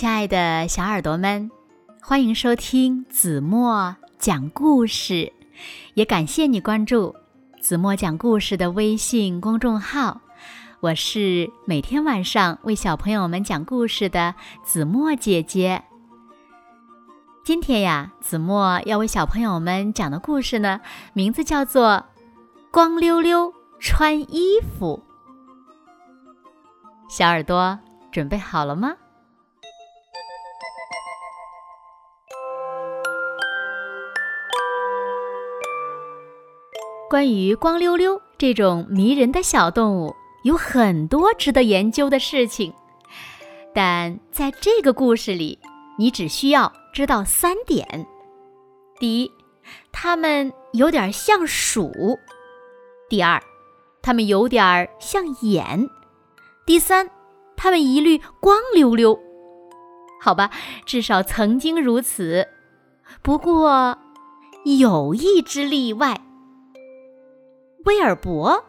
[0.00, 1.50] 亲爱的小耳朵们，
[2.00, 5.30] 欢迎收听子墨讲故事，
[5.92, 7.14] 也感谢你关注
[7.60, 10.22] 子墨讲故事的微信公众号。
[10.80, 14.34] 我是每天晚上为小朋友们讲故事的
[14.64, 15.84] 子墨姐姐。
[17.44, 20.80] 今天呀，子墨要为小朋友们讲的故事呢，
[21.12, 21.88] 名字叫做
[22.70, 25.02] 《光溜溜穿衣服》。
[27.14, 27.78] 小耳朵
[28.10, 28.94] 准备好了吗？
[37.10, 40.14] 关于光溜溜这种迷人的小动物，
[40.44, 42.72] 有很多值得研究的事情。
[43.74, 45.58] 但在这个故事里，
[45.98, 48.06] 你只需要知道三点：
[49.00, 49.32] 第一，
[49.90, 51.90] 它们有点像鼠；
[53.08, 53.42] 第二，
[54.00, 55.88] 它们有点像眼；
[56.64, 57.10] 第三，
[57.56, 59.18] 它们一律光溜溜。
[60.22, 60.52] 好吧，
[60.86, 62.46] 至少曾经如此。
[63.20, 63.98] 不过，
[64.78, 66.20] 有一只例外。
[67.86, 68.66] 威尔伯，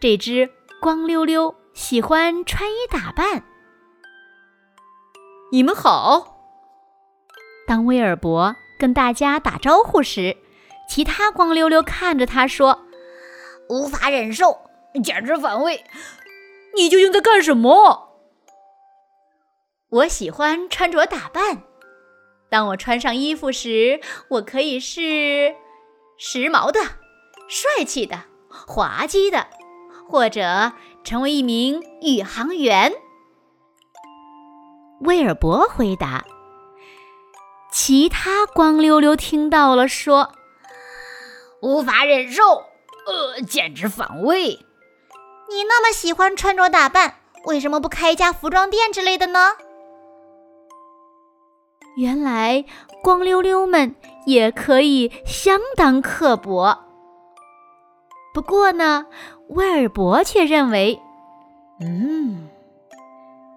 [0.00, 3.44] 这只光溜溜、喜欢穿衣打扮。
[5.52, 6.40] 你们好。
[7.68, 10.36] 当威尔伯跟大家打招呼时，
[10.88, 12.82] 其他光溜溜看着他说
[13.70, 14.58] ：“无法忍受，
[15.04, 15.84] 简直反胃。
[16.74, 18.08] 你究竟在干什么？”
[19.88, 21.62] 我喜欢穿着打扮。
[22.50, 25.54] 当我穿上衣服时，我可以是
[26.18, 26.80] 时髦的、
[27.48, 28.24] 帅气的。
[28.66, 29.46] 滑稽的，
[30.08, 30.72] 或者
[31.04, 32.92] 成为一名宇航员。
[35.00, 36.24] 威尔伯回答。
[37.72, 40.32] 其他光溜溜听到了，说
[41.62, 42.42] ：“无法忍受，
[43.06, 44.58] 呃，简直反胃。
[45.48, 47.16] 你那么喜欢穿着打扮，
[47.46, 49.52] 为什么不开一家服装店之类的呢？”
[51.96, 52.64] 原来
[53.02, 53.94] 光溜溜们
[54.26, 56.91] 也可以相当刻薄。
[58.34, 59.06] 不过呢，
[59.48, 61.00] 威尔伯却认为，
[61.80, 62.48] 嗯，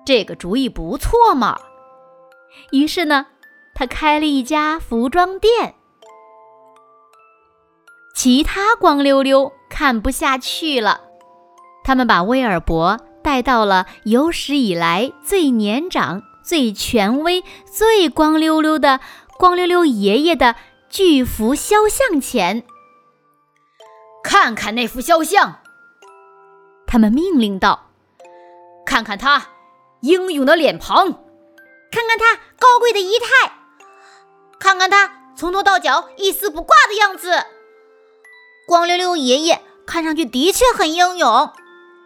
[0.06, 1.58] 这个主意不错嘛。
[2.72, 3.28] 于是呢，
[3.74, 5.76] 他开了一家服装店。
[8.14, 11.02] 其他光溜溜看不下去了，
[11.84, 19.00] 他们把威尔伯带到了有史以来最年长、最权威、最光溜溜的
[19.38, 20.56] 光溜溜爷爷的
[20.90, 22.64] 巨幅肖像前。
[24.28, 25.60] 看看那幅肖像，
[26.88, 27.92] 他们命令道
[28.84, 29.50] ：“看看他
[30.02, 31.06] 英勇的脸庞，
[31.92, 33.54] 看看他高贵的仪态，
[34.58, 37.46] 看看他从头到脚一丝不挂的样子。
[38.68, 41.54] 光溜溜爷爷看上去的确很英勇，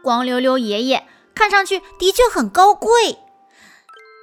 [0.03, 3.17] 光溜溜爷爷看上去的确很高贵。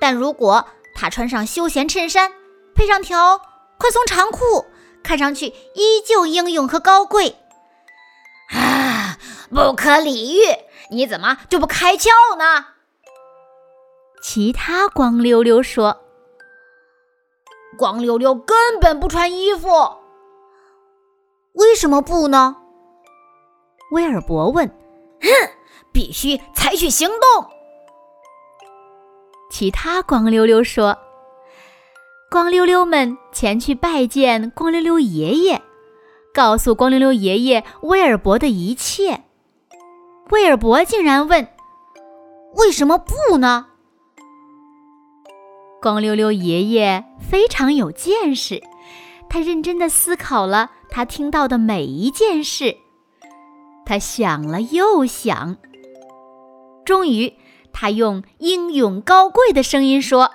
[0.03, 2.31] 但如果他穿上休闲衬衫，
[2.75, 3.41] 配上条
[3.79, 4.67] 宽松长裤，
[5.03, 7.37] 看上去依旧英勇和高贵。”
[9.51, 10.43] 啊，不可理喻！
[10.91, 12.67] 你怎么就不开窍呢？
[14.23, 16.03] 其他光溜溜说
[17.79, 19.69] ：“光溜溜根本不穿衣服，
[21.53, 22.57] 为什么不呢？”
[23.93, 24.69] 威尔伯问。
[25.23, 25.29] “哼，
[25.93, 27.51] 必须采取行动。”
[29.51, 30.99] 其他光溜溜说。
[32.29, 35.63] 光溜溜们前去拜见光溜溜爷爷。
[36.35, 39.23] 告诉光溜溜爷爷威尔伯的一切，
[40.31, 41.49] 威尔伯竟然问
[42.57, 43.67] ：“为什么不呢？”
[45.81, 48.63] 光溜溜爷爷非常有见识，
[49.29, 52.77] 他认真的思考了他听到的每一件事，
[53.85, 55.57] 他想了又想，
[56.85, 57.35] 终于，
[57.73, 60.33] 他用英勇高贵的声音说：“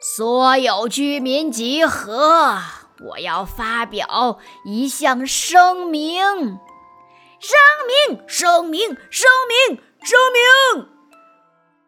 [0.00, 2.58] 所有居民集合。”
[3.00, 6.20] 我要发表一项声明，
[7.38, 7.56] 声
[8.08, 10.88] 明，声明，声明，声明。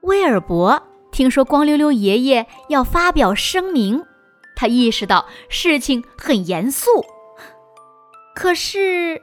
[0.01, 0.83] 威尔伯
[1.13, 4.05] 听说光溜溜爷爷要发表声明，
[4.57, 7.07] 他意识到事情很严肃，
[8.35, 9.23] 可是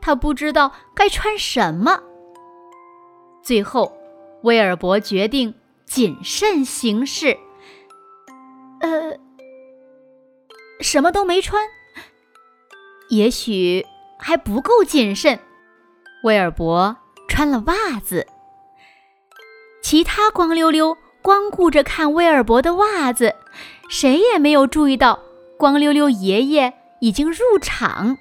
[0.00, 2.02] 他不知道该穿什么。
[3.42, 3.94] 最后，
[4.40, 7.36] 威尔伯决定谨慎行事。
[8.80, 9.18] 呃。
[10.80, 11.62] 什么都没穿，
[13.10, 13.84] 也许
[14.18, 15.38] 还不够谨慎。
[16.24, 16.96] 威尔伯
[17.28, 18.26] 穿了袜子，
[19.82, 23.34] 其他光溜溜光顾着看威尔伯的袜子，
[23.90, 25.18] 谁也没有注意到
[25.58, 28.16] 光溜溜爷爷已经入场。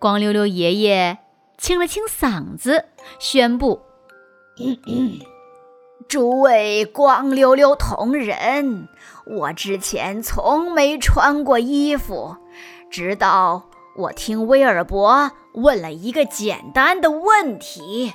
[0.00, 1.18] 光溜溜爷爷
[1.56, 2.86] 清了清嗓子，
[3.20, 3.82] 宣布
[6.08, 8.88] ：“诸位光溜溜同仁，
[9.24, 12.36] 我之前从没穿过衣服，
[12.90, 13.69] 直到
[14.00, 18.14] 我听威尔伯问了一个简单的问题：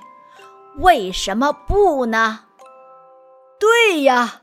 [0.79, 2.45] 为什么不呢？
[3.59, 4.41] 对呀，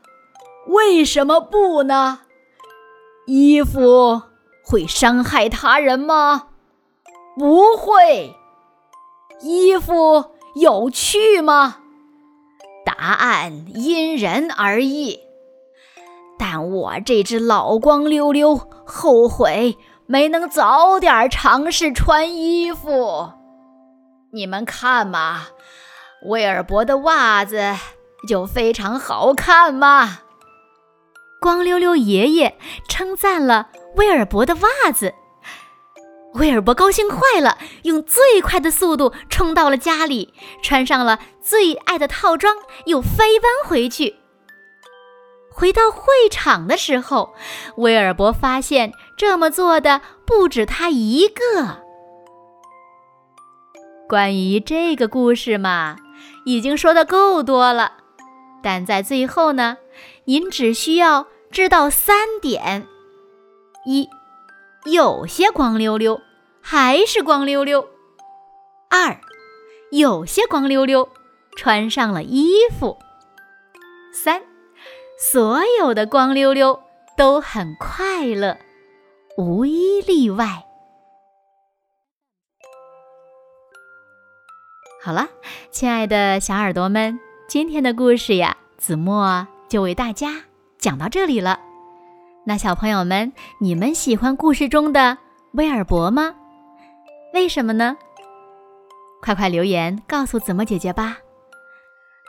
[0.67, 2.21] 为什么不呢？
[3.25, 4.21] 衣服
[4.63, 6.47] 会伤害他人吗？
[7.37, 8.35] 不会。
[9.41, 11.79] 衣服有趣吗？
[12.85, 15.19] 答案因人而异。
[16.39, 23.31] 但我这只老光溜溜后悔没能早点尝试穿衣服。
[24.33, 25.47] 你们看嘛，
[26.25, 27.75] 威尔伯的袜子
[28.27, 30.19] 就非常好看嘛。
[31.39, 32.57] 光溜溜爷爷
[32.87, 35.13] 称赞了威尔伯的袜子。
[36.35, 40.33] 威尔伯高兴坏了，用最快的速度冲到了家里，
[40.63, 42.55] 穿上了最爱的套装，
[42.85, 44.15] 又飞奔回去。
[45.53, 47.33] 回到会场的时候，
[47.77, 51.83] 威尔伯发现这么做的不止他一个。
[54.09, 55.97] 关于这个故事嘛，
[56.45, 57.93] 已经说的够多了，
[58.61, 59.77] 但在最后呢，
[60.25, 62.87] 您只需要知道三点：
[63.85, 64.09] 一。
[64.85, 66.21] 有些光溜溜
[66.61, 67.87] 还是光溜溜。
[68.89, 69.17] 二，
[69.91, 71.07] 有些光溜溜
[71.55, 72.97] 穿上了衣服。
[74.11, 74.43] 三，
[75.31, 76.83] 所有的光溜溜
[77.15, 78.57] 都很快乐，
[79.37, 80.65] 无一例外。
[85.01, 85.29] 好了，
[85.71, 87.17] 亲爱的小耳朵们，
[87.47, 90.43] 今天的故事呀，子墨就为大家
[90.77, 91.57] 讲到这里了。
[92.45, 93.31] 那小朋友们，
[93.61, 95.17] 你们喜欢故事中的
[95.53, 96.35] 威尔伯吗？
[97.33, 97.95] 为什么呢？
[99.21, 101.19] 快快留言告诉子墨姐姐吧。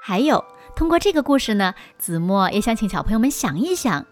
[0.00, 0.44] 还有，
[0.76, 4.06] 通过这个故事呢，子墨也想请小朋友们想一想，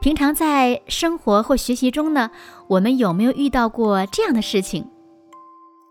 [0.00, 2.30] 平常在生活或学习中呢，
[2.68, 4.86] 我们有没有遇到过这样的事情？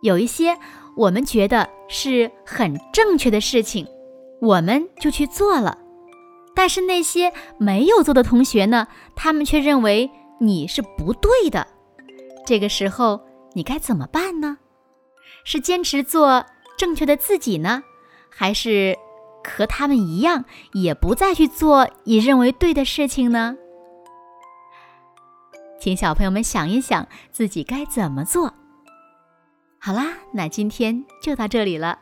[0.02, 0.58] 有一些
[0.96, 3.88] 我们觉得是很正确的事情，
[4.42, 5.78] 我们就去做了。
[6.54, 8.88] 但是那些没有做的同学呢？
[9.16, 11.66] 他们却认为你是不对的。
[12.46, 13.22] 这个时候
[13.54, 14.58] 你该怎么办呢？
[15.44, 16.46] 是坚持做
[16.78, 17.84] 正确的自己呢，
[18.30, 18.98] 还是
[19.44, 23.56] 和他们一样，也不再去做你认为对的事情呢？
[25.80, 28.54] 请小朋友们想一想自己该怎么做。
[29.80, 31.98] 好啦，那今天就到这里了。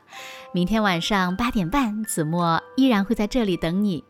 [0.52, 4.04] 明天晚上八点半，子墨依然会在这里等你。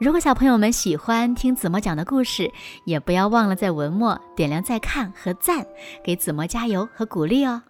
[0.00, 2.50] 如果小朋友们喜欢听子墨讲的故事，
[2.86, 5.66] 也不要忘了在文末点亮再看和赞，
[6.02, 7.60] 给子墨加油和鼓励哦。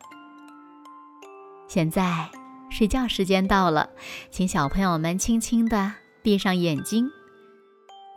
[1.67, 2.31] 现在
[2.71, 3.91] 睡觉时间到了，
[4.31, 5.93] 请小朋友们轻轻的
[6.23, 7.11] 闭上眼睛，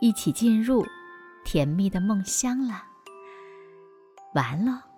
[0.00, 0.86] 一起进入
[1.44, 2.84] 甜蜜的梦乡了。
[4.34, 4.91] 完了。